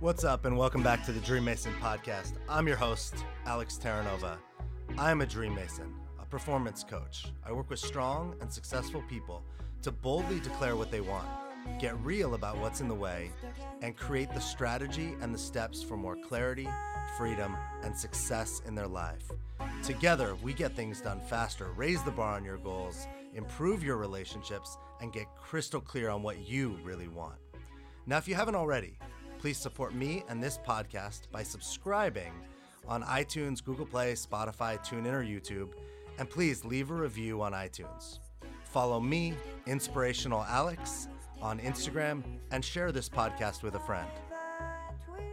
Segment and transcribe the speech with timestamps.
[0.00, 2.38] What's up, and welcome back to the Dream Mason podcast.
[2.48, 4.38] I'm your host, Alex Terranova.
[4.96, 7.26] I'm a Dream Mason, a performance coach.
[7.44, 9.42] I work with strong and successful people
[9.82, 11.28] to boldly declare what they want,
[11.78, 13.30] get real about what's in the way,
[13.82, 16.66] and create the strategy and the steps for more clarity,
[17.18, 19.30] freedom, and success in their life.
[19.82, 24.78] Together, we get things done faster, raise the bar on your goals, improve your relationships,
[25.02, 27.36] and get crystal clear on what you really want.
[28.06, 28.96] Now, if you haven't already,
[29.40, 32.30] please support me and this podcast by subscribing
[32.86, 35.70] on iTunes, Google Play, Spotify, TuneIn, or YouTube,
[36.18, 38.18] and please leave a review on iTunes.
[38.64, 39.32] Follow me,
[39.66, 41.08] Inspirational Alex,
[41.40, 44.10] on Instagram and share this podcast with a friend.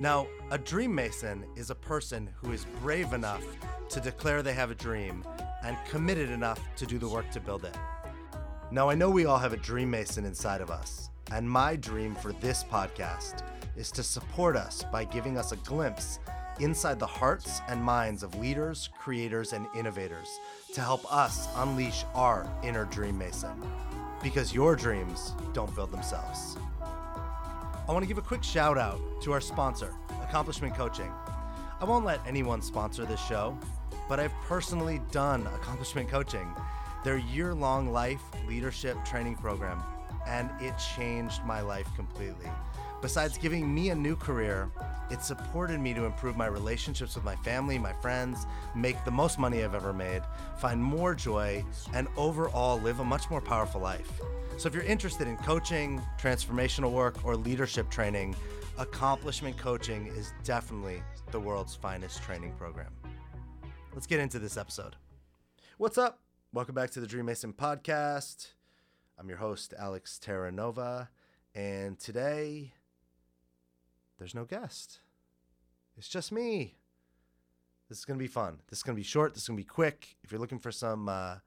[0.00, 3.44] Now, a dream mason is a person who is brave enough
[3.90, 5.24] to declare they have a dream
[5.62, 7.76] and committed enough to do the work to build it.
[8.72, 12.16] Now, I know we all have a dream mason inside of us, and my dream
[12.16, 13.44] for this podcast
[13.76, 16.18] is to support us by giving us a glimpse
[16.60, 20.28] inside the hearts and minds of leaders, creators, and innovators
[20.74, 23.50] to help us unleash our inner dream mason.
[24.22, 26.56] Because your dreams don't build themselves.
[26.82, 29.92] I want to give a quick shout out to our sponsor,
[30.22, 31.10] Accomplishment Coaching.
[31.80, 33.58] I won't let anyone sponsor this show,
[34.08, 36.54] but I've personally done Accomplishment Coaching,
[37.02, 39.82] their year long life leadership training program,
[40.28, 42.48] and it changed my life completely.
[43.02, 44.70] Besides giving me a new career,
[45.10, 49.40] it supported me to improve my relationships with my family, my friends, make the most
[49.40, 50.22] money I've ever made,
[50.56, 54.08] find more joy, and overall live a much more powerful life.
[54.56, 58.36] So if you're interested in coaching, transformational work, or leadership training,
[58.78, 62.92] Accomplishment Coaching is definitely the world's finest training program.
[63.92, 64.94] Let's get into this episode.
[65.76, 66.20] What's up?
[66.52, 68.52] Welcome back to the Dream Mason podcast.
[69.18, 71.08] I'm your host, Alex Terranova,
[71.52, 72.74] and today
[74.22, 75.00] there's no guest.
[75.96, 76.76] It's just me.
[77.88, 78.60] This is to be fun.
[78.70, 79.34] This is to be short.
[79.34, 80.16] This is to be quick.
[80.22, 81.38] If you're looking for some, uh,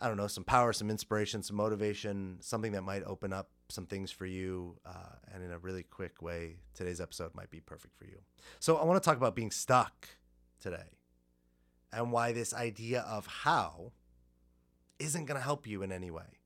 [0.00, 3.86] I don't know, some power, some inspiration, some motivation, something that might open up some
[3.86, 7.96] things for you, uh, and in a really quick way, today's episode might be perfect
[7.96, 8.18] for you.
[8.58, 10.08] So, I want to talk about being stuck
[10.60, 10.98] today
[11.92, 13.92] and why this idea of how
[14.98, 16.40] isn't to help you in any way.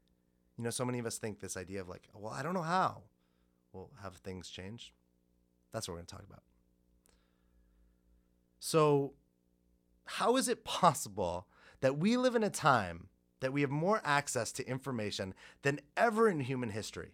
[0.59, 2.63] You know, so many of us think this idea of like, well, I don't know
[2.63, 3.05] how.
[3.73, 4.93] Well, have things changed?
[5.73, 6.43] That's what we're going to talk about.
[8.59, 9.13] So,
[10.05, 11.47] how is it possible
[11.81, 13.09] that we live in a time
[13.41, 17.13] that we have more access to information than ever in human history?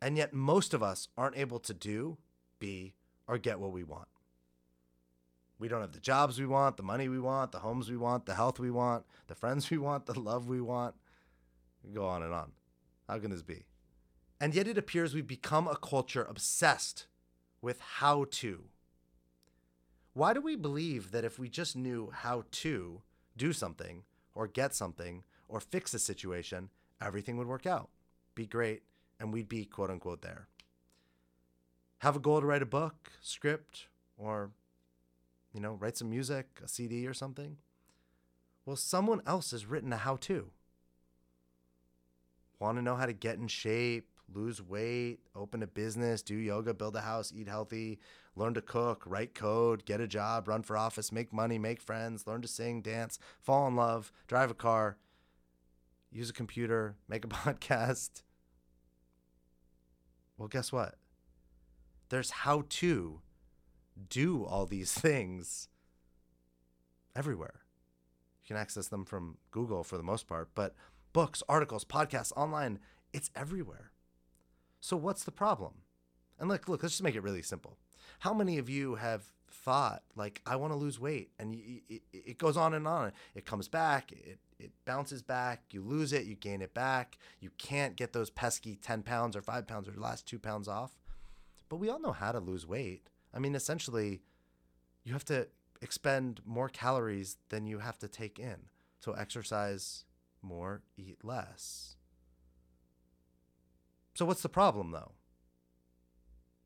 [0.00, 2.18] And yet, most of us aren't able to do,
[2.58, 2.94] be,
[3.26, 4.08] or get what we want.
[5.58, 8.26] We don't have the jobs we want, the money we want, the homes we want,
[8.26, 10.96] the health we want, the friends we want, the love we want.
[11.92, 12.52] Go on and on.
[13.08, 13.64] How can this be?
[14.40, 17.06] And yet, it appears we've become a culture obsessed
[17.62, 18.64] with how to.
[20.12, 23.00] Why do we believe that if we just knew how to
[23.36, 24.02] do something
[24.34, 26.68] or get something or fix a situation,
[27.00, 27.88] everything would work out,
[28.34, 28.82] be great,
[29.18, 30.48] and we'd be quote unquote there?
[32.00, 33.86] Have a goal to write a book, script,
[34.18, 34.50] or,
[35.54, 37.56] you know, write some music, a CD or something?
[38.66, 40.50] Well, someone else has written a how to.
[42.58, 46.74] Want to know how to get in shape, lose weight, open a business, do yoga,
[46.74, 47.98] build a house, eat healthy,
[48.36, 52.26] learn to cook, write code, get a job, run for office, make money, make friends,
[52.26, 54.96] learn to sing, dance, fall in love, drive a car,
[56.10, 58.22] use a computer, make a podcast.
[60.36, 60.96] Well, guess what?
[62.08, 63.20] There's how to
[64.08, 65.68] do all these things
[67.14, 67.60] everywhere.
[68.42, 70.74] You can access them from Google for the most part, but
[71.12, 72.80] books, articles, podcasts, online,
[73.12, 73.91] it's everywhere.
[74.82, 75.74] So what's the problem?
[76.38, 77.78] And look, look, let's just make it really simple.
[78.18, 81.54] How many of you have thought like I want to lose weight, and
[81.88, 83.12] it, it goes on and on.
[83.34, 85.62] It comes back, it it bounces back.
[85.70, 87.16] You lose it, you gain it back.
[87.40, 90.98] You can't get those pesky ten pounds or five pounds or last two pounds off.
[91.68, 93.08] But we all know how to lose weight.
[93.32, 94.20] I mean, essentially,
[95.04, 95.46] you have to
[95.80, 98.66] expend more calories than you have to take in.
[98.98, 100.04] So exercise
[100.42, 101.96] more, eat less.
[104.14, 105.12] So what's the problem though?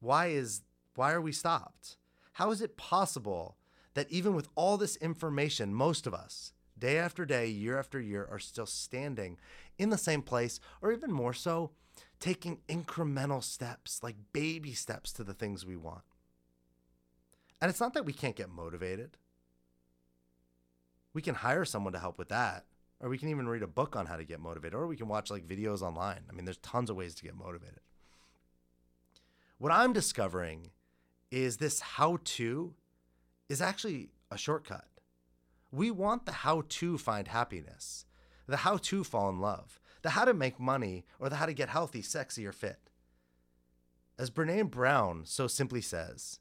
[0.00, 0.62] Why is
[0.94, 1.96] why are we stopped?
[2.34, 3.56] How is it possible
[3.94, 8.28] that even with all this information, most of us, day after day, year after year,
[8.30, 9.38] are still standing
[9.78, 11.70] in the same place, or even more so,
[12.20, 16.02] taking incremental steps, like baby steps to the things we want?
[17.60, 19.16] And it's not that we can't get motivated.
[21.14, 22.66] We can hire someone to help with that
[23.00, 25.08] or we can even read a book on how to get motivated or we can
[25.08, 27.80] watch like videos online i mean there's tons of ways to get motivated
[29.58, 30.70] What I'm discovering
[31.30, 32.74] is this how to
[33.48, 34.86] is actually a shortcut.
[35.72, 38.04] We want the how to find happiness,
[38.46, 41.54] the how to fall in love, the how to make money, or the how to
[41.54, 42.90] get healthy, sexy, or fit.
[44.18, 46.38] As Brene Brown so simply says,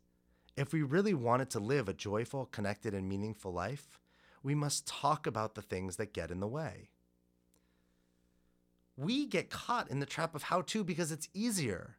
[0.58, 4.00] if we really wanted to live a joyful, connected, and meaningful life,
[4.46, 6.92] we must talk about the things that get in the way.
[8.96, 11.98] We get caught in the trap of how to because it's easier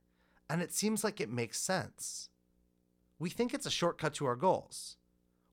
[0.48, 2.28] and it seems like it makes sense.
[3.18, 4.96] We think it's a shortcut to our goals.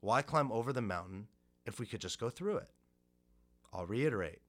[0.01, 1.29] Why climb over the mountain
[1.65, 2.69] if we could just go through it?
[3.73, 4.41] I'll reiterate.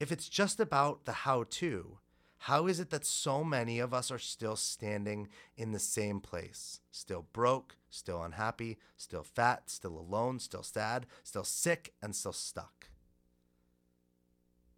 [0.00, 1.96] If it's just about the how to,
[2.44, 5.28] how is it that so many of us are still standing
[5.58, 6.80] in the same place?
[6.90, 12.86] Still broke, still unhappy, still fat, still alone, still sad, still sick, and still stuck?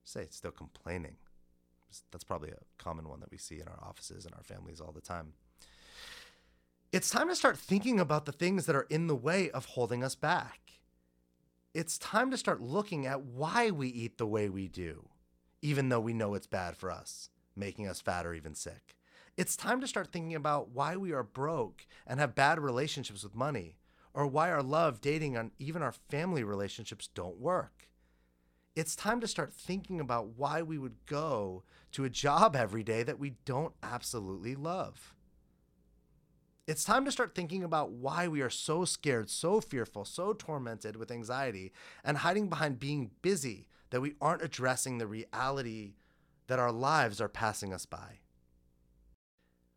[0.03, 1.15] Say, still complaining.
[2.11, 4.91] That's probably a common one that we see in our offices and our families all
[4.91, 5.35] the time.
[6.91, 10.03] It's time to start thinking about the things that are in the way of holding
[10.03, 10.81] us back.
[11.75, 15.09] It's time to start looking at why we eat the way we do,
[15.63, 18.97] even though we know it's bad for us making us fat or even sick.
[19.37, 23.35] It's time to start thinking about why we are broke and have bad relationships with
[23.35, 23.77] money,
[24.15, 27.89] or why our love, dating, and even our family relationships don't work.
[28.77, 31.63] It's time to start thinking about why we would go
[31.93, 35.15] to a job every day that we don't absolutely love.
[36.67, 40.97] It's time to start thinking about why we are so scared, so fearful, so tormented
[40.97, 41.73] with anxiety,
[42.05, 45.95] and hiding behind being busy that we aren't addressing the reality
[46.47, 48.21] that our lives are passing us by.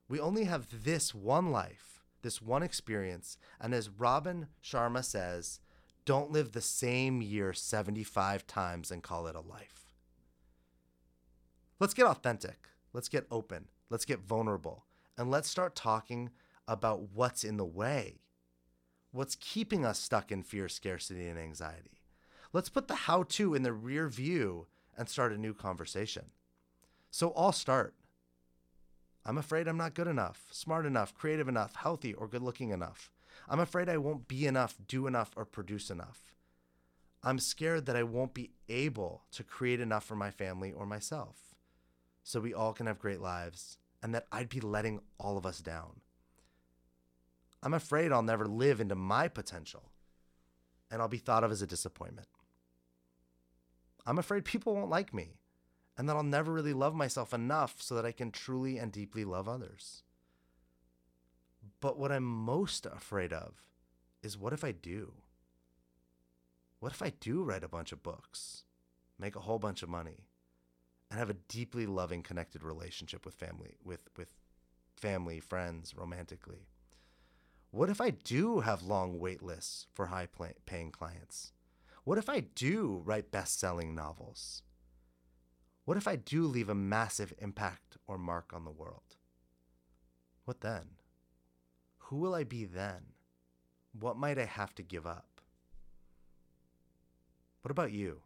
[0.07, 5.59] We only have this one life, this one experience, and as Robin Sharma says,
[6.05, 9.89] don't live the same year 75 times and call it a life.
[11.79, 12.67] Let's get authentic.
[12.93, 13.69] Let's get open.
[13.89, 14.85] Let's get vulnerable.
[15.17, 16.29] And let's start talking
[16.67, 18.21] about what's in the way.
[19.11, 22.01] What's keeping us stuck in fear, scarcity, and anxiety.
[22.53, 26.25] Let's put the how to in the rear view and start a new conversation.
[27.15, 27.95] So I'll start.
[29.25, 33.09] I'm afraid I'm not good enough, smart enough, creative enough, healthy, or good looking enough.
[33.47, 36.35] I'm afraid I won't be enough, do enough, or produce enough.
[37.23, 41.55] I'm scared that I won't be able to create enough for my family or myself
[42.21, 45.59] so we all can have great lives and that I'd be letting all of us
[45.59, 46.01] down.
[47.63, 49.89] I'm afraid I'll never live into my potential
[50.91, 52.27] and I'll be thought of as a disappointment.
[54.05, 55.37] I'm afraid people won't like me
[55.97, 59.23] and that I'll never really love myself enough so that I can truly and deeply
[59.23, 60.03] love others.
[61.79, 63.53] But what I'm most afraid of
[64.21, 65.13] is what if I do?
[66.79, 68.63] What if I do write a bunch of books,
[69.17, 70.27] make a whole bunch of money,
[71.09, 74.33] and have a deeply loving, connected relationship with family, with, with
[74.95, 76.67] family, friends, romantically?
[77.71, 80.27] What if I do have long wait lists for high
[80.65, 81.53] paying clients?
[82.03, 84.61] What if I do write best selling novels?
[85.85, 89.17] What if I do leave a massive impact or mark on the world?
[90.45, 90.97] What then?
[91.97, 93.13] Who will I be then?
[93.99, 95.41] What might I have to give up?
[97.61, 98.21] What about you?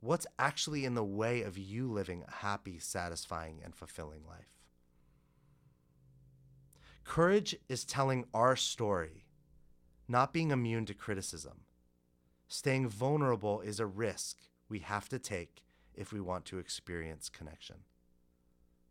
[0.00, 4.60] What's actually in the way of you living a happy, satisfying, and fulfilling life?
[7.02, 9.24] Courage is telling our story,
[10.06, 11.62] not being immune to criticism.
[12.46, 14.38] Staying vulnerable is a risk
[14.68, 15.62] we have to take
[15.96, 17.76] if we want to experience connection.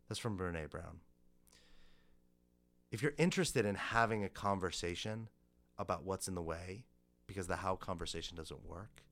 [0.08, 1.00] That's from Brene Brown.
[2.90, 5.28] If you're interested in having a conversation
[5.78, 6.84] about what's in the way,
[7.26, 9.02] because the how conversation doesn't work,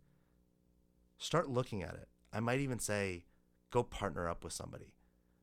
[1.18, 2.08] start looking at it.
[2.32, 3.24] I might even say,
[3.70, 4.94] go partner up with somebody.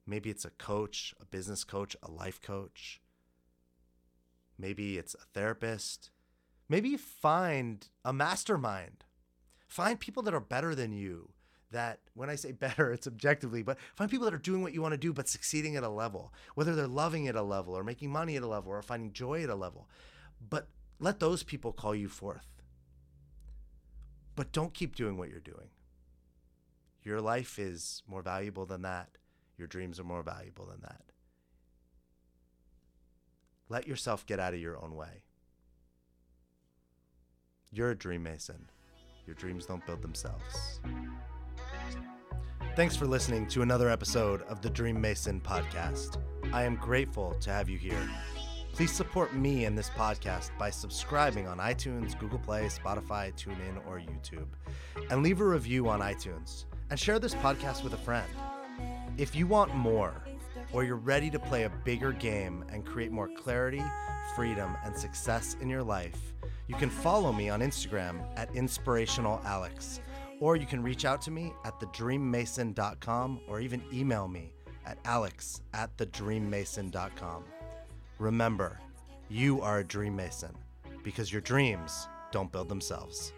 [0.05, 3.01] Maybe it's a coach, a business coach, a life coach.
[4.57, 6.11] Maybe it's a therapist.
[6.69, 9.03] Maybe find a mastermind.
[9.67, 11.31] Find people that are better than you,
[11.71, 14.81] that when I say better, it's objectively, but find people that are doing what you
[14.81, 17.83] want to do, but succeeding at a level, whether they're loving at a level or
[17.83, 19.87] making money at a level or finding joy at a level.
[20.49, 20.67] But
[20.99, 22.47] let those people call you forth.
[24.35, 25.69] But don't keep doing what you're doing.
[27.03, 29.17] Your life is more valuable than that.
[29.57, 31.01] Your dreams are more valuable than that.
[33.69, 35.23] Let yourself get out of your own way.
[37.71, 38.69] You're a dream mason.
[39.25, 40.81] Your dreams don't build themselves.
[42.73, 46.17] Thanks for listening to another episode of the Dream Mason podcast.
[46.53, 48.09] I am grateful to have you here.
[48.71, 53.99] Please support me and this podcast by subscribing on iTunes, Google Play, Spotify, TuneIn, or
[53.99, 54.47] YouTube,
[55.09, 58.27] and leave a review on iTunes and share this podcast with a friend.
[59.17, 60.23] If you want more,
[60.71, 63.83] or you're ready to play a bigger game and create more clarity,
[64.33, 66.33] freedom, and success in your life,
[66.67, 69.99] you can follow me on Instagram at inspirationalalex,
[70.41, 74.51] or you can reach out to me at thedreammason.com or even email me
[74.85, 77.45] at alex at thedreammason.com.
[78.19, 78.79] Remember,
[79.29, 80.51] you are a dream mason
[81.03, 83.31] because your dreams don't build themselves.